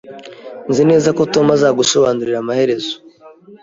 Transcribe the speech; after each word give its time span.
Nzi 0.69 0.83
neza 0.89 1.09
ko 1.17 1.21
Tom 1.33 1.47
azagusobanurira 1.55 2.37
amaherezo 2.41 2.93